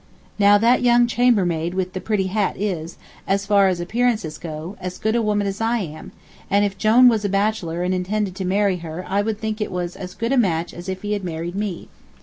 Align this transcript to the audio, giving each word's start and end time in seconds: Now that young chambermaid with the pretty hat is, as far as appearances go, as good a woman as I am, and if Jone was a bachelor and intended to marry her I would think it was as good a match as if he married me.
Now 0.39 0.57
that 0.57 0.81
young 0.81 1.05
chambermaid 1.05 1.75
with 1.75 1.93
the 1.93 2.01
pretty 2.01 2.23
hat 2.25 2.57
is, 2.57 2.97
as 3.27 3.45
far 3.45 3.67
as 3.67 3.79
appearances 3.79 4.39
go, 4.39 4.75
as 4.81 4.97
good 4.97 5.15
a 5.15 5.21
woman 5.21 5.45
as 5.45 5.61
I 5.61 5.77
am, 5.77 6.11
and 6.49 6.65
if 6.65 6.75
Jone 6.75 7.07
was 7.07 7.23
a 7.23 7.29
bachelor 7.29 7.83
and 7.83 7.93
intended 7.93 8.33
to 8.37 8.43
marry 8.43 8.77
her 8.77 9.05
I 9.07 9.21
would 9.21 9.37
think 9.37 9.61
it 9.61 9.71
was 9.71 9.95
as 9.95 10.15
good 10.15 10.31
a 10.31 10.37
match 10.37 10.73
as 10.73 10.89
if 10.89 11.03
he 11.03 11.19
married 11.19 11.53
me. 11.53 11.87